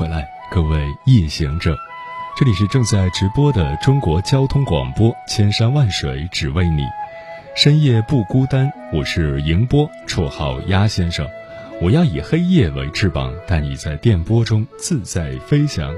[0.00, 1.76] 回来，各位夜行者，
[2.34, 6.84] 这里是正在直播的中国交通广播，千山万水只为你，
[7.54, 8.72] 深夜不孤单。
[8.94, 11.28] 我是迎波，绰号鸭先生。
[11.82, 15.92] 我要以黑夜为翅膀，带你在电波中自在飞翔。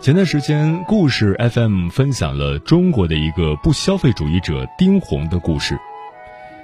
[0.00, 5.78] 前段时间，故事 FM 分享了中国的一个不消费主义者丁红的故事。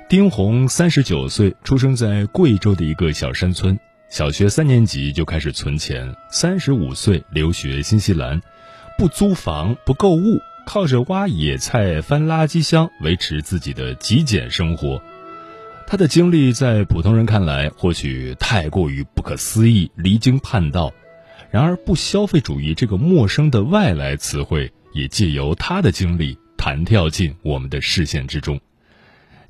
[0.09, 3.79] 丁红三十九岁，出生在贵州的一个小山村。
[4.11, 8.43] 小学三年级就开始存钱，三十五岁留学新西兰，
[8.99, 15.01] 不租房不购物，靠着挖野菜、翻垃圾箱维持自己的极简生活。
[15.87, 20.93] 他的经历在普通人看来或许太过于不可思议、离经叛道，
[21.53, 28.61] 然而不消费主义这个陌生的外来词汇也借由他的经历弹跳进我们的视线之中。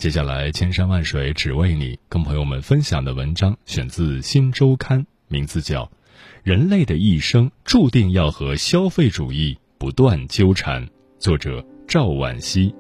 [0.00, 5.84] 接下来，千山万水只为你，跟朋友们分享的文章选自《新周刊》，名字叫
[6.42, 10.86] 《人类的一生注定要和消费主义不断纠缠》，
[11.18, 12.74] 作者赵婉希。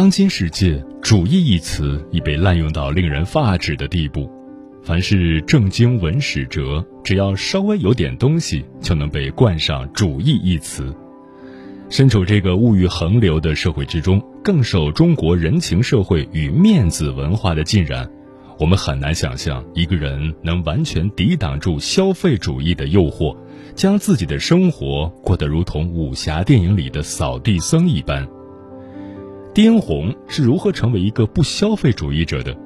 [0.00, 4.32] 当今世界，主义一词已被滥用到令人发指的地步。
[4.82, 10.90] 凡是正经文史哲，只要稍微有点东西，就能被冠上“主义”一词。
[11.90, 18.10] 身处这个物欲横流的社会之中，更受中国人情社会与面子文化的浸染，
[18.58, 23.36] 我们很难想象一个人能完全抵挡住消费主义的诱惑，
[23.74, 28.26] 将自己的生活过得如同武侠电影里的扫地僧一般。
[29.62, 32.56] 丁红是如何成为一个不消费主义者的？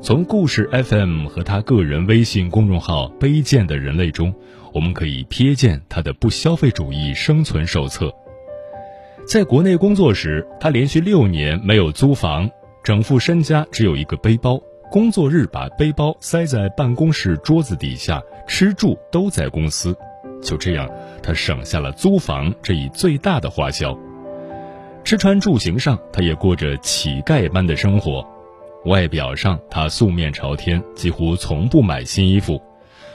[0.00, 4.34] 从故事 FM 和他个人微信公众号“卑贱的人类”中，
[4.72, 8.10] 我们可以瞥见他的不消费主义生存手册。
[9.28, 12.50] 在国内工作时，他连续六年没有租房，
[12.82, 14.58] 整副身家只有一个背包，
[14.90, 19.94] 工作日把背包塞在办公室桌子底下，吃住都在公司。
[20.42, 20.88] 就这样，
[21.22, 23.94] 他省下了租房这一最大的花销。
[25.04, 28.26] 吃穿住行上，他也过着乞丐般的生活。
[28.84, 32.60] 外表上，他素面朝天，几乎从不买新衣服。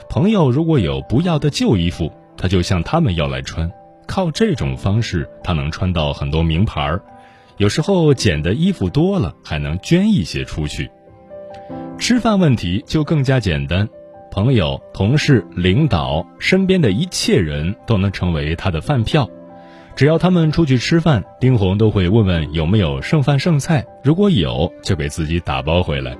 [0.08, 3.70] 朋友如果有不要的旧衣服，他就向他们要来穿。
[4.06, 7.02] 靠这种方式，他能穿到很多名牌儿。
[7.58, 10.90] 有时候捡的衣服多了，还能捐一些出去。
[11.98, 13.86] 吃饭问题就更加简单，
[14.30, 19.28] 朋友、同事、领导，身边的一切人都能成为他的饭票。
[19.98, 26.16] 只要他们出去吃饭，丁红都会问问有没有剩饭剩菜，如果有，就给自己打包回来。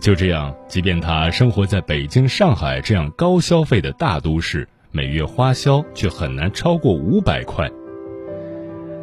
[0.00, 7.68] 就这样，即便他生活在北京、上海这样高消费的大都市，每月花销却很难超过五百块。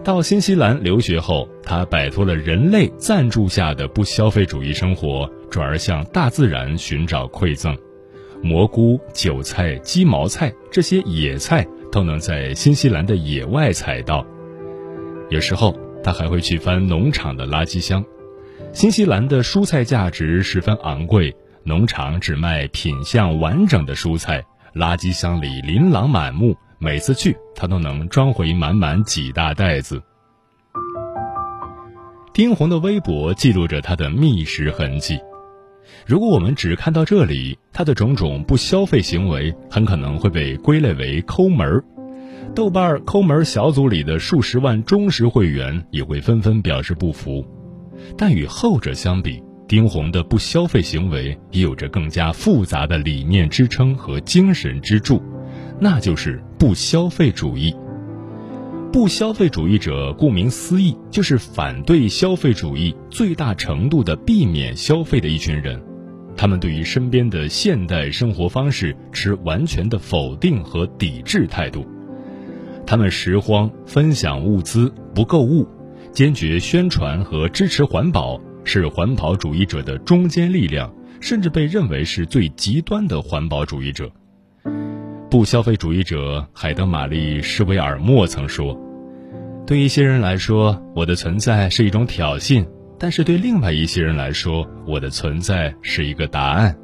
[0.05, 7.77] 到新西兰留学后，他摆脱了人类赞助下的不消费主义生活，转而向大自然寻找馈赠，
[8.41, 11.67] 蘑菇、韭菜、鸡毛菜这些野菜。
[11.95, 14.25] 都能在新西兰的野外采到。
[15.29, 18.03] 有时候他还会去翻农场的垃圾箱。
[18.73, 21.33] 新西兰的蔬菜价值十分昂贵，
[21.63, 24.43] 农场只卖品相完整的蔬菜，
[24.73, 26.53] 垃圾箱里琳琅满目。
[26.79, 30.03] 每次去，他都能装回满满几大袋子。
[32.33, 35.17] 丁红的微博记录着他的觅食痕迹。
[36.05, 41.83] 如果我们只看到这里，他的种种不消费行为很可能会被归类为抠门儿。
[42.53, 47.43] 豆瓣抠门小组里的数十万忠实会员也会纷纷表示不服。
[48.15, 55.19] 但与后者相比，丁红的不消费行为也有着更加复杂的理念支撑和精神支柱，
[55.79, 57.75] 那就是不消费主义。
[58.93, 65.81] 不消费主义者顾名思义，就是反对消费主义、最大程度的避免消费的一群人。
[66.37, 71.85] 他们对于身边的现代生活方式持完全的否定和抵制态度。
[72.85, 75.67] 他们拾荒、分享物资、不购物，
[76.11, 78.39] 坚决宣传和支持环保。
[78.67, 80.91] 是环保主义者的中坚力量，
[81.21, 84.11] 甚至被认为是最极端的环保主义者。
[85.29, 88.75] 不消费主义者海德玛丽·施维尔莫曾说
[89.67, 92.65] ：“对一些人来说，我的存在是一种挑衅；
[92.97, 96.75] 但是对另外一些人来说，我的存在是一个答案。”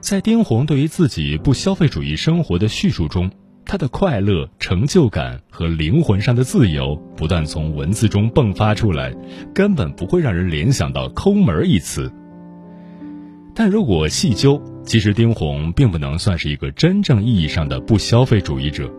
[0.00, 3.30] 在丁红对于自己不消费主义生活的叙述中。
[3.62, 9.14] 他的快乐、成就感和灵魂上的自由不断从文字中迸发出来，
[9.54, 12.10] 根本不会让人联想到“抠门”一词。
[13.54, 18.90] 但如果细究，其实丁红并不能算是一个真正意义上的不消费主义者。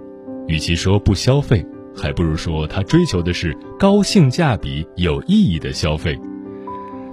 [0.48, 6.20] 与其说不消费，还不如说他追求的是高性价比、有意义的消费。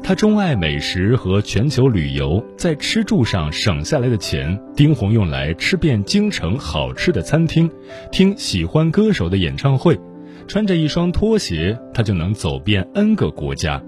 [0.03, 7.71] 他钟爱美食和全球旅游，在吃住上省下来的钱，丁红用来吃遍京城好吃的餐厅，
[8.11, 9.99] 听喜欢歌手的演唱会，
[10.47, 13.83] 穿着一双拖鞋，他就能走遍 N 个国家。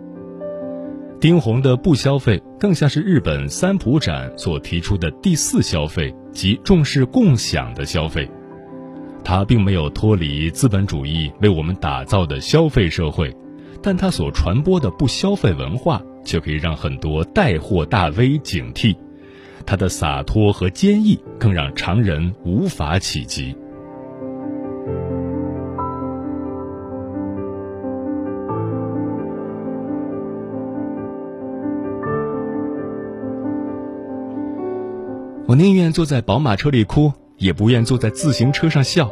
[1.20, 8.28] 丁红的不消费，更像是日本三浦展所提出的第四消费，即重视共享的消费。
[9.24, 13.34] 他并没有脱离资本主义为我们打造的消费社会，
[13.82, 16.02] 但他所传播的不消费文化。
[16.22, 18.94] 却可以让很多带货大 V 警惕，
[19.64, 23.56] 他的洒脱和坚毅更让常人无法企及。
[35.46, 39.10] 我宁愿坐在宝马车里哭，也不愿坐在自行车上笑。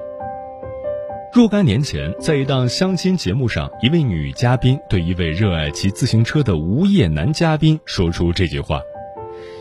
[1.33, 8.81] 若干年前，在一档相亲节目上，一位女嘉宾对一位热爱骑自行车的无业男嘉宾说出这句话，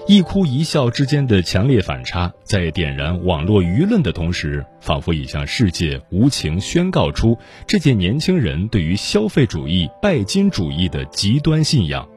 [0.07, 7.37] 一哭一笑之间的强烈反差，在点燃网络舆论的同时，仿佛已向世界无情宣告出
[7.67, 12.07] 这届年轻人对于消费主义、拜金主义的极端信仰。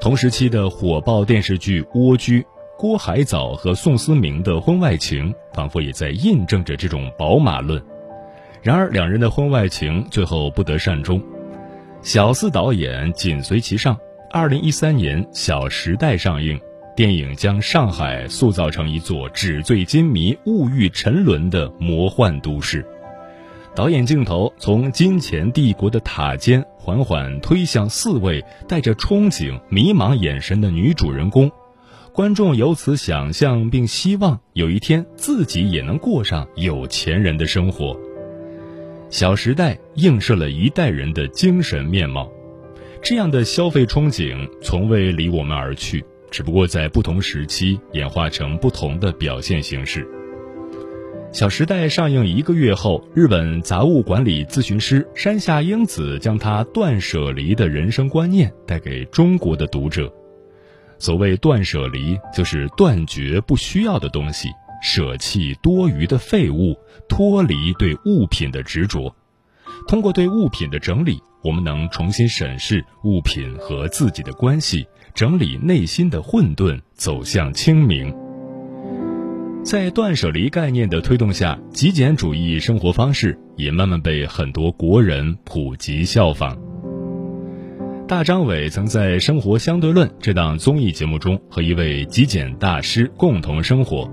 [0.00, 2.42] 同时期的火爆电视剧《蜗居》，
[2.78, 7.82] 郭海藻和宋思明的婚外情，仿佛也在印证着这种宝马论。
[8.62, 11.22] 然而，两人的婚外情最后不得善终。
[12.02, 13.96] 小四导演紧随其上。
[14.30, 16.60] 二零一三年，《小时代》上映，
[16.94, 22.84] 电影将上海塑造成一座纸醉金迷、物欲沉沦的魔幻都市。
[23.74, 31.50] 导演镜头从金钱帝国的塔尖缓缓推向四位带着憧憬、迷茫眼神的女主人公，
[32.16, 37.92] 观众由此想象并希望有一天自己也能过上有钱人的生活。
[39.10, 42.26] 《小时代》映射了一代人的精神面貌，
[43.02, 50.02] 这样的消费憧憬从未离我们而去，只不过在不同时期演化成不同的表现形式。
[51.32, 60.10] 《小时代》上映一个月后，日本杂物管理咨询师山下英子将他断舍离的人生观念带给中国的读者。
[60.98, 64.48] 所谓断舍离，就是断绝不需要的东西。
[64.82, 66.76] 舍弃多余的废物，
[67.08, 69.14] 脱离对物品的执着。
[69.88, 78.14] 通过对物品的整理，我们能重新审视物品和自己的关系，整理内心的混沌，走向清明。
[79.64, 86.65] 在断舍离概念的推动下，极简主义生活方式也慢慢被很多国人普及效仿。
[88.08, 94.08] 大张伟曾在《生活相对论》这档综艺节目中和一位极简大师共同生活。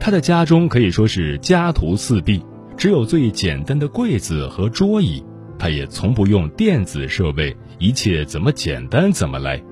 [0.00, 2.42] 他的家中可以说是家徒四壁，
[2.78, 5.22] 只有最简单的柜子和桌椅。
[5.58, 9.62] 他也从不用电子设备，一切怎么简单怎么来。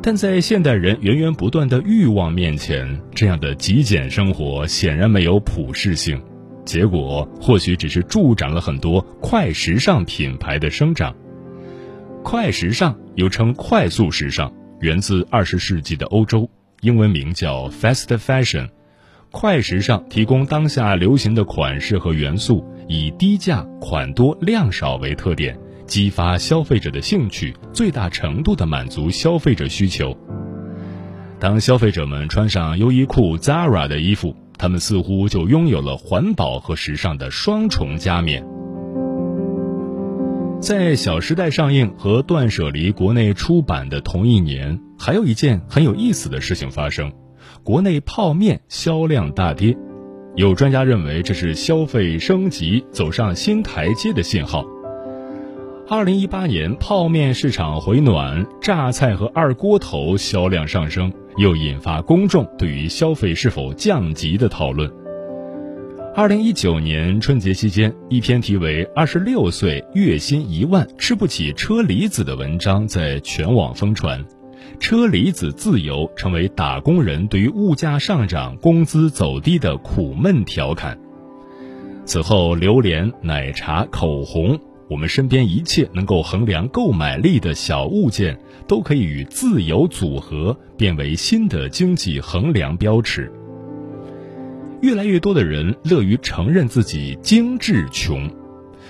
[0.00, 6.22] 但在现代人源源不断的欲望面前，这样的极简生活显然没有普适性，
[6.64, 11.12] 结果或许只是助长了很多快时尚品牌的生长。
[12.24, 14.50] 快时尚又称快速时尚，
[14.80, 16.48] 源自二十世纪的欧洲。
[16.80, 18.66] 英文名叫 Fast Fashion，
[19.30, 30.16] 快时尚提供当下流行的款式和元素，以低价、款多、量少为特点，激发消费者的兴趣，最大程度的满足消费者需求。
[31.38, 38.53] 当消费者们穿上优衣库、Zara 的衣服，他们似乎就拥有了环保和时尚的双重加冕。
[40.64, 47.12] 在《小时代》上映和断舍离国内出版的同一年，还有一件很有意思的事情发生：
[47.62, 49.76] 国内泡面销量大跌。
[50.36, 54.64] 有专家认为这是消费升级走上新台阶的信号。
[55.86, 64.90] 二零一八年泡面市场回暖，榨菜和二锅头销量上升，又引发公众对于消费是否降级的讨论。
[66.16, 74.24] 二零一九年春节期间，一篇题为《二十六岁月薪一万吃不起车厘子》的文章在全网疯传。
[74.78, 80.96] 车厘子自由成为打工人对于物价上涨、工资走低的苦闷调侃。
[82.04, 84.56] 此后，榴莲、奶茶、口红，
[84.88, 93.32] 我们身边一切能够衡量购买力的小物件，都可以与自由组合，变为新的经济衡量标尺。
[94.84, 98.30] 越来越多的人乐于承认自己精致穷。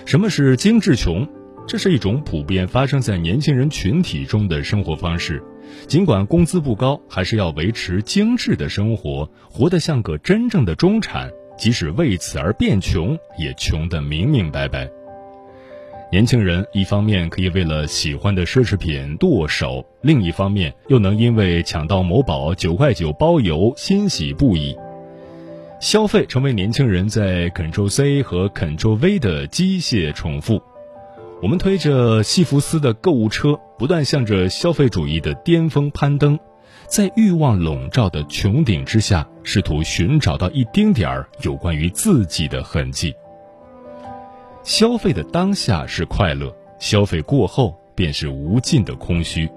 [0.05, 1.25] 什么是精致穷？
[1.65, 5.41] 这是一种普遍发生在年轻人群体中的生活方式。
[5.87, 11.31] 尽管工资不高，还是要维持精致的生活，活得像个真正的中产。
[11.57, 14.89] 即使为此而变穷，也穷得明明白白。
[16.11, 24.75] 年轻人一方面可以为了喜欢的奢侈品剁手，另一方面又能因为抢到某宝九块九包邮欣喜不已。
[25.79, 30.61] 消费成为年轻人在 Ctrl C 和 Ctrl V 的机械重复。
[31.41, 36.39] 我们推着西弗斯的购物车，不断向着消费主义的巅峰攀登，
[36.87, 43.13] 在欲望笼罩的穹顶之下，试图寻找到一丁点儿有关于自己的痕迹。
[44.63, 49.47] 消费的当下是快乐，消费过后便是无尽的空虚。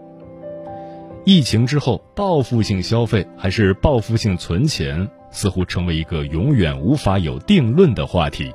[1.25, 8.52] 疫情之后，报复性消费还是报复性存钱，似乎成为一个永远无法有定论的话题。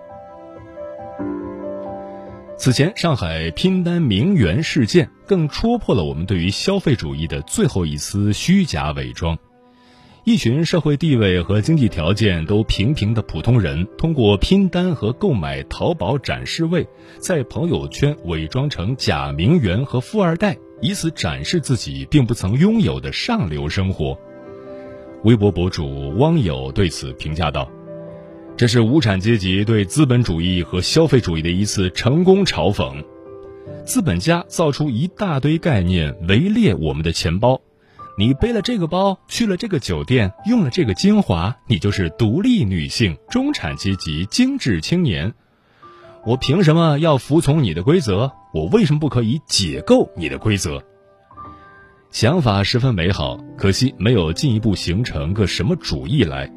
[2.55, 9.37] 此前，上海拼单名媛事件更戳破了我们对于消费主义的最后一丝虚假伪装。
[10.23, 16.87] 一群社会地位和经济条件都平平的普通人，通过拼单和购买淘宝展示位，
[17.19, 24.17] 在朋友圈伪装成假名媛和富二代，以此展示自己并不曾拥有的上流生活。
[25.23, 27.69] 微博博主汪友对此评价道。
[28.57, 33.03] 这是无产阶级对资本主义和消费主义的一次成功嘲讽。
[33.85, 37.59] 资本家造出一大堆概念，围猎我们的钱包。
[38.17, 45.33] 你背了这个包，去了这个酒店，用了这个精华，你就是独立女性、中产阶级、精致青年。
[46.25, 48.31] 我凭什么要服从你的规则？
[48.53, 50.83] 我为什么不可以解构你的规则？
[52.13, 56.47] 想法十分美好，可惜没有进一步形成个什么主意来。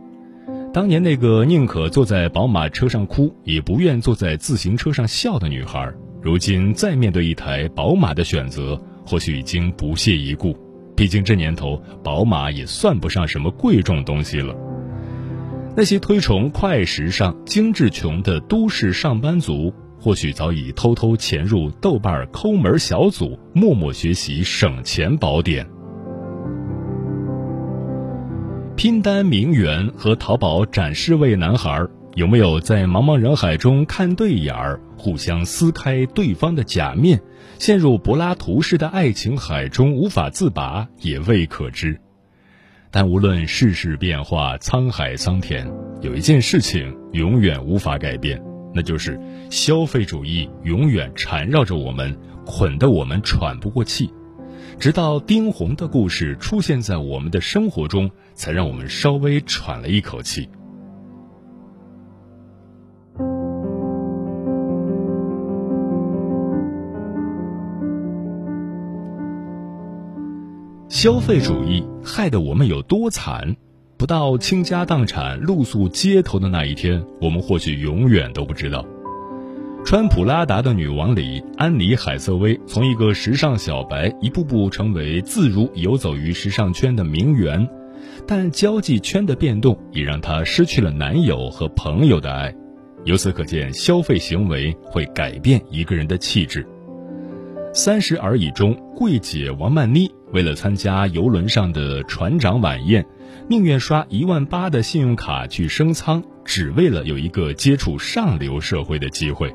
[0.70, 10.54] 当年那个宁可坐在宝马车上哭，也不愿坐在自行车上笑的女孩，如今再面对一台宝马的选择，或许已经不屑一顾。
[10.94, 14.54] 毕竟这年头，宝马也算不上什么贵重东西了。
[15.74, 19.72] 那些推崇快时尚、精致穷的都市上班族，
[20.06, 25.66] 或许早已偷偷潜入豆瓣抠门小组，默默学习省钱宝典。
[28.76, 31.84] 拼单名媛和淘宝展示位男孩
[32.14, 37.20] 有没有在茫茫人海中看对眼儿，互相撕开对方的假面，
[37.58, 42.00] 陷入柏拉图式的爱情海中无法自拔，也未可知。
[42.92, 45.68] 但无论世事变化，沧海桑田，
[46.00, 48.40] 有一件事情永远无法改变，
[48.76, 49.18] 那就是
[49.50, 52.14] 消费主义永远缠绕着我们，
[52.44, 54.12] 捆得我们喘不过气。
[54.78, 60.46] 直到丁红的故事出现在我们的生活中，才让我们稍微喘了一口气。
[70.88, 73.56] 消费主义害得我们有多惨？
[73.98, 78.84] 不到倾家荡产、露宿街头的那一天，我们或许永远都不知道。
[79.86, 87.66] 穿普拉达的女王里，安妮海瑟薇从一个时尚小白，一步步成为自如游走于时尚圈的名媛，
[88.26, 92.54] 但交际圈的变动也让她失去了男友和朋友的爱。
[93.04, 96.66] 由此可见，消费行为会改变一个人的气质。
[97.72, 103.06] 三十而已中，柜姐王曼妮为了参加游轮上的船长晚宴，
[103.48, 109.52] 宁愿刷一万八的信用卡去升舱，只为了有一个接触上流社会的机会。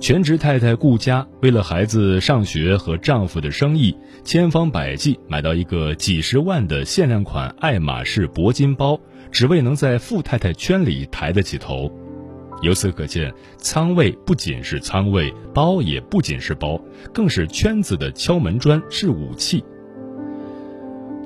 [0.00, 11.90] 全职太太顾佳为了孩子上学和丈夫的生意，千方百计买到一个几十万的限量款爱马仕铂金包，只为能在富太太圈里抬得起头。
[12.60, 16.80] 由此可见，仓位不仅是仓位，包也不仅是包，
[17.12, 19.62] 更是圈子的敲门砖，是武器。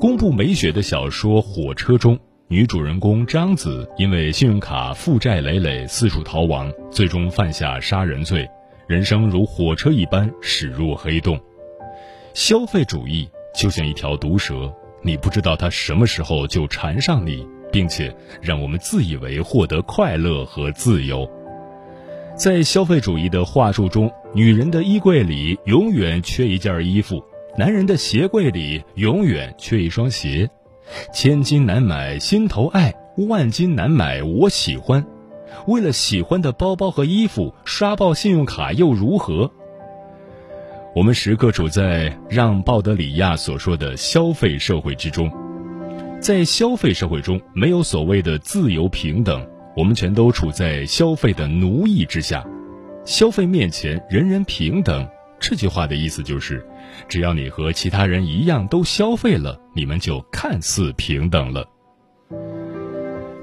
[0.00, 8.48] 公布美雪的小说《火车》中，女主人公张子因为信用卡负债累累，四处逃亡，最终犯下杀人罪，
[8.86, 11.38] 人生如火车一般驶入黑洞。
[12.32, 17.46] 消费主义就像一条毒蛇，你不知道它什么时候就缠上你。
[17.70, 21.30] 并且让我们自以为获得快乐和自由。
[22.34, 27.22] 在消费主义的话术中，女人的衣柜里永远缺一件衣服，
[27.58, 30.48] 男人的鞋柜里永远缺一双鞋。
[31.12, 32.94] 千金难买心头爱，
[33.28, 35.04] 万金难买我喜欢。
[35.66, 39.50] 为了喜欢的包包和衣服，刷爆信用卡又如何？
[40.94, 45.28] 我们时刻处在让·鲍德里亚所说的消费社会之中。
[46.20, 49.44] 在消费社会中，没有所谓的自由平等，
[49.76, 52.46] 我们全都处在消费的奴役之下。
[53.04, 55.08] 消费面前，人人平等。
[55.40, 56.66] 这句话的意思就是，
[57.08, 61.68] 只要你和其他人一样都消费了，你们就看似平等了。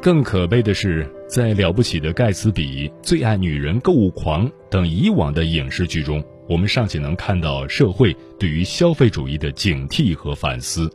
[0.01, 10.89] 更可悲的是，在《了不起的盖茨比》《最爱女人》《购物狂》等以往的影视剧中，我们尚且能看到社会对于消费主义的警惕和反思，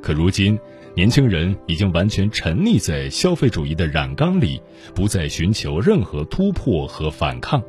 [0.00, 0.58] 可如今。
[0.94, 4.60] 年轻人已经完全沉溺在消费主义的染缸里，
[4.94, 7.62] 不再寻求任何突破和反抗。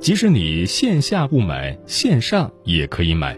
[0.00, 3.36] 即使你线下不买，线上也可以买。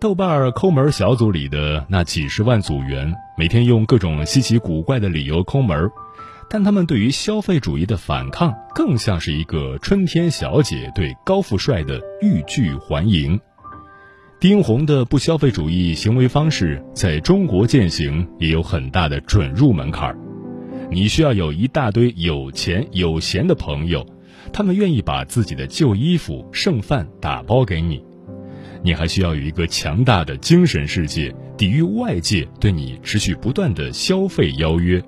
[0.00, 5.90] 豆瓣儿抠门小组里的那几十万组员，每天用各种稀奇古怪的理由抠门儿，
[6.48, 13.38] 但他们对于消费主义的反抗，更像是一个春天小姐对高富帅的欲拒还迎。
[14.40, 20.18] 丁红的不消费主义行为方式在中国践行也有很大的准入门槛儿，
[20.90, 24.04] 你需要有一大堆有钱有闲的朋友，
[24.52, 28.02] 他们愿意把自己的旧衣服剩饭打包给你，
[28.82, 35.02] 你还需要有一个强大的精神世界，抵御外界对你持续不断的消费邀约。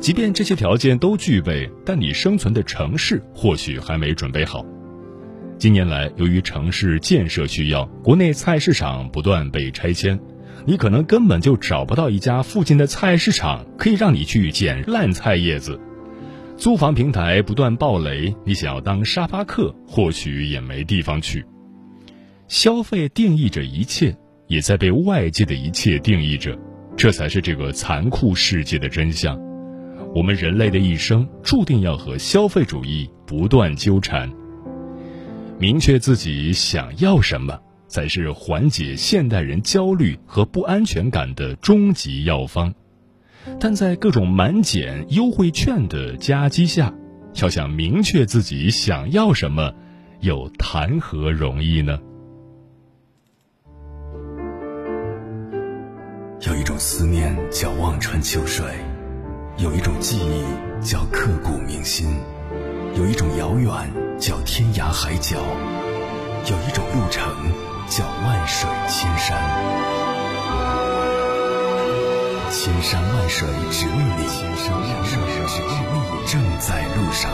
[0.00, 4.64] 即便这些条件都具备，但你生存的城市或许还没准备好。
[5.58, 10.16] 近年来，由于城市建设需要，国内菜市场不断被拆迁，
[10.64, 15.80] 你可能根本就找不到一家附近的菜市场可以让你去捡烂菜叶子。
[16.58, 21.46] 租房平台不断爆雷，你想要当沙发客，或许也没地方去。
[22.48, 24.12] 消费定义着一切，
[24.48, 26.58] 也在被外界的一切定义着，
[26.96, 29.38] 这才是这个残酷世界的真相。
[30.12, 34.28] 我们人类的一生注定要和消费主义不断纠缠。
[35.60, 42.74] 明确自己想要什么，才是缓解现代人焦虑和不安全感的终极药方。
[43.60, 46.92] 但在各种满减优惠券的夹击下，
[47.34, 49.72] 要想明确自己想要什么，
[50.20, 51.98] 又谈何容易呢？
[56.46, 58.64] 有一种思念叫望穿秋水，
[59.58, 62.08] 有一种记忆叫刻骨铭心。
[62.96, 63.72] 有一种遥远
[64.18, 65.36] 叫天涯海角，
[66.46, 67.32] 有一种路程
[67.88, 69.87] 叫万水千山。
[72.50, 75.68] 千山万水只为你，千山万水只为
[76.00, 77.30] 你，正在路上。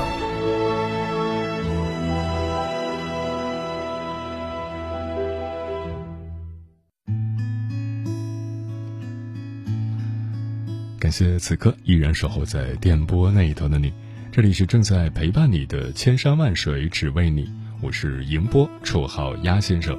[10.98, 13.92] 感谢此刻依然守候在电波那一头的你。
[14.32, 17.48] 这里是正在陪伴你的千山万水，只为你。
[17.80, 19.96] 我是迎波，绰号鸭先生。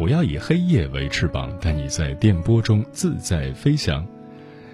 [0.00, 4.04] 我要以黑夜为翅膀，带你在电波中自在飞翔。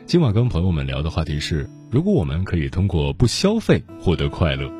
[0.04, 4.70] 今晚跟朋友们聊的话题是：如果我们可以通过不消费获得快乐。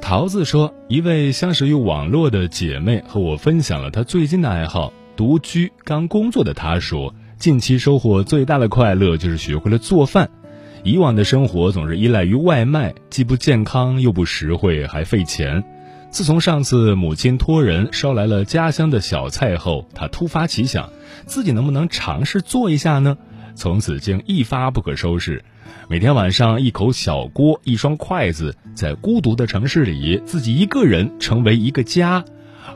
[0.00, 10.30] 桃子说，一位相识于网络的姐妹和我分享了她最近的爱好——独居刚工作的她说，近期收获最大的快乐就是学会了做饭。
[10.84, 15.62] 以往的生活总是依赖于外卖，既不健康又不实惠，还费钱。
[16.10, 20.90] 自从上次母亲托人捎来了家乡的小菜后，她突发奇想，
[21.26, 23.18] 自己能不能尝试做一下呢？
[23.58, 25.42] 从此竟一发不可收拾。
[25.88, 32.24] 每天晚上一口小锅，一双筷子，在孤独的城市里，自己一个人成为一个家，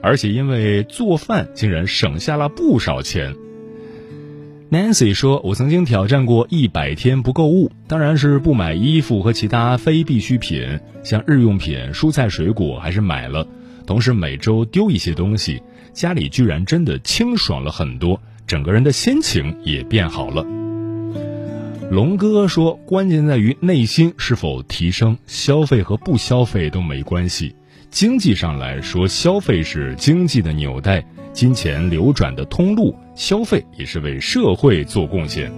[0.02, 3.32] 而且因为做饭竟然省下了不少钱。
[4.72, 13.46] Nancy 说：“我曾经挑战过一百天不购物，当然是不买衣服和其他非必需品，像日用品、蔬菜、水果还是买了。
[13.86, 20.44] 同时每周丢一些东西，家里居然真的清爽了很多，整个人的心情也变好了。”
[21.92, 27.54] 龙哥说，关键在于内心是否提升，消费和不消费都没关系。
[27.90, 35.52] 经济上来说，消费是经济的纽带，金钱流转的通路，消费也是为社会做贡献。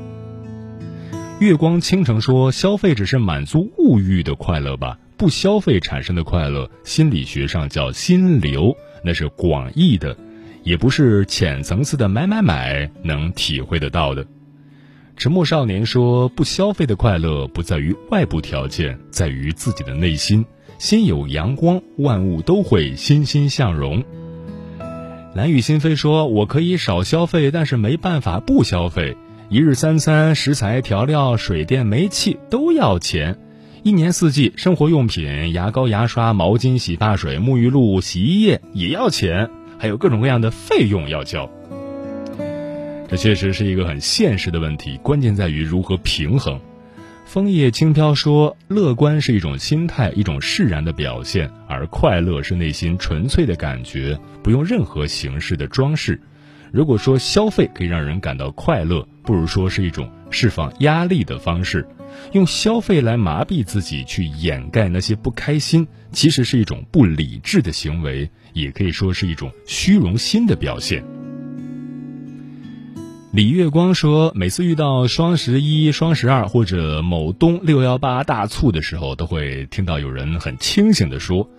[1.38, 10.16] 月光倾城说，消费只是满足物欲的快乐吧，不消费产生的快乐，心理学上叫心流，那是广义的，
[10.64, 14.27] 也不是浅层次的买买买能体会得到的。
[15.16, 20.44] 沉默少年说：“不消费的快乐不在于外部条件，在于自己的内心。
[20.77, 24.03] 心有阳光，万物都会欣欣向荣。”
[25.35, 29.16] 蓝雨心飞说：“我可以少消费，但是没办法不消费。
[29.48, 33.38] 一日三餐、食材、调料、水电、煤气都要钱。
[33.85, 39.48] 一年四季，生活用品、牙膏、牙刷、毛巾、洗发水、沐浴露、洗衣液也要钱，
[39.79, 41.48] 还有各种各样的费用要交。”
[43.14, 46.61] 这确实是一个很现实的问题，关键在于如何平衡。
[47.24, 56.20] 枫叶轻飘说：“乐观是一种心态，一种释然的表现，而快乐是内心纯粹的感觉，不用任何形式的装饰。
[56.72, 61.87] 如果说消费可以让人感到快乐，不如说是一种释放压力的方式。
[62.33, 71.05] 用消费来麻痹自己，去掩盖那些不开心，其实是一种不理智的行为，也可以说是一种虚荣心的表现。”
[73.35, 81.51] 李月光说：“每次遇到双十一、双十二或者某东六幺八大促的时候，都会听到有人很清醒的说，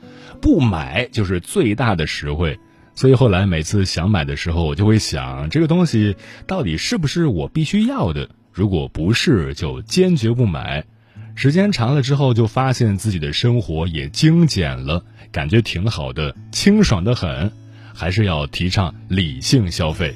[0.41, 2.57] 不买就是最大的实惠。
[2.95, 6.15] 所以后来每次想买的时候，我就会想，这个东西
[6.47, 8.29] 到底是不是我必须要的？
[8.53, 10.85] 如果不是，就坚决不买。
[11.35, 17.51] 时间长了之后，就发现自己的生活也精简了，感觉挺好的，清爽的很。
[17.93, 20.15] 还是要提倡理性消费。”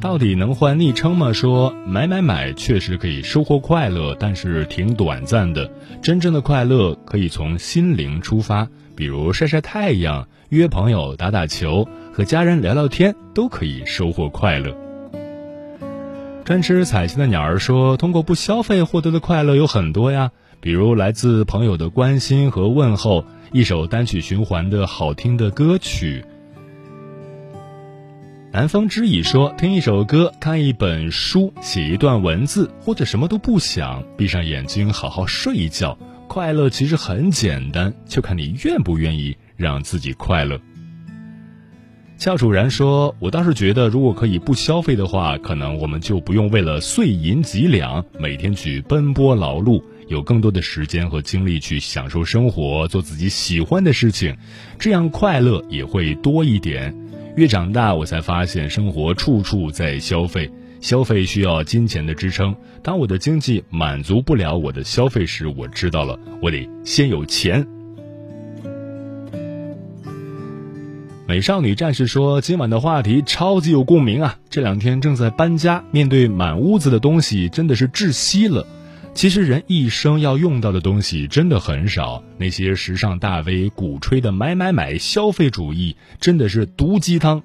[0.00, 1.32] 到底能换昵称吗？
[1.32, 5.68] 说买买买确实可以收获快乐，但是挺短暂的。
[6.00, 14.76] 真正的快乐可以从心灵出发，比如晒晒太阳、约朋友打打球、和家人聊聊天，都可以收获快乐。
[16.44, 26.24] 专吃彩心的鸟儿说，通过不消费获得的快乐有很多呀，比如来自朋友的关心和问候，一首单曲循环的好听的歌曲。
[28.50, 35.98] 南风知已说：“听一首歌，看一本书，写一段文字，或者什么都不想，闭上眼睛好好睡一觉。
[36.26, 40.58] 快乐其实很简单，就看你愿不愿意让自己快乐。”
[42.16, 54.36] 俏楚然说：“我倒是觉得，如果可以不消费的话，可能我们就不用为了碎银几两，每天去奔波劳碌，有更多的时间和精力去享受生活，做自己喜欢的事情，
[54.78, 56.94] 这样快乐也会多一点。”
[57.36, 62.52] 越长大，我才发现生活处处在消费，消费需要金钱的支撑。
[62.82, 67.64] 当我的经济满足不了我的消费时，我知道了，我得先有钱。
[71.28, 74.38] 美少女战士说：“今晚的话题超级有共鸣啊！
[74.48, 78.66] 这两天正在搬家，面对满屋子的东西，真的是窒息了。”
[79.18, 87.42] 其实人一生要用到的东西真的很少，那些时尚大 V 鼓吹的买买买消费主义真的是毒鸡汤。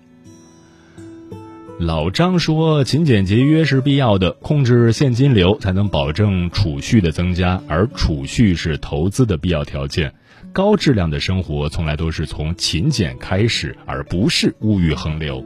[1.80, 10.14] 老张说，勤俭节约是必要的，控制现金流才能保证储蓄的增加，而储蓄是投资的必要条件。
[10.52, 15.44] 高质量的生活从来都是从勤俭开始，而不是物欲横流。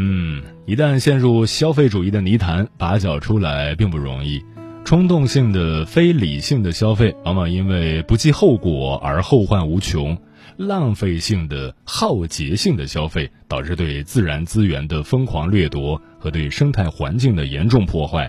[0.00, 0.42] 嗯。
[0.66, 4.40] 一旦陷入消费主义的泥潭，拔脚出来并不容易。
[4.84, 10.16] 冲动性的、非理性的消费，往往因为不计后果而后患无穷；
[10.56, 18.28] 浪费性的、耗竭性的消费，导致对自然资源的疯狂掠夺和对生态环境的严重破坏；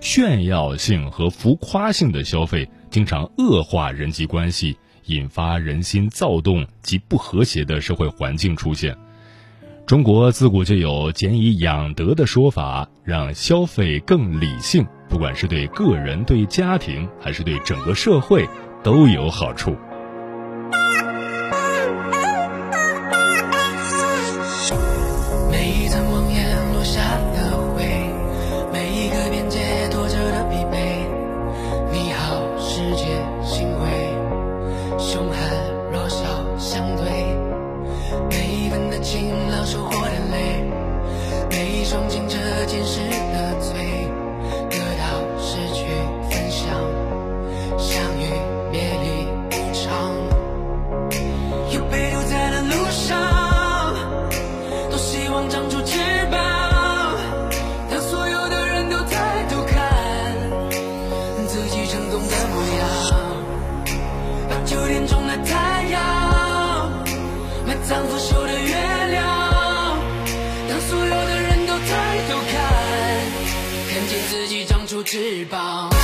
[0.00, 4.76] 炫耀性和浮夸性的消费，经常恶化人际关系，
[5.06, 8.96] 引发人心躁动及不和谐的社会环境出现。
[9.88, 18.46] 中国自古就有俭以养德的说法，让消费更理性，不管是对个人、对家庭，还是对整个社会，
[18.84, 19.74] 都有好处。
[75.10, 75.97] 翅膀。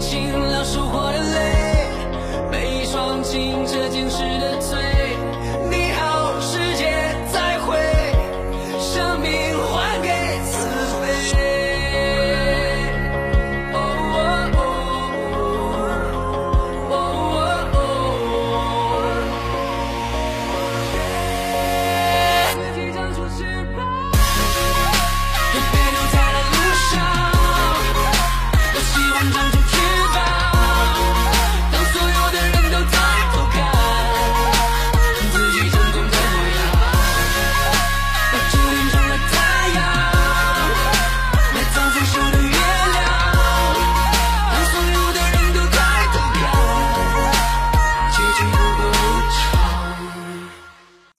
[0.00, 1.92] 轻柔收获的泪，
[2.50, 3.79] 每一双清澈。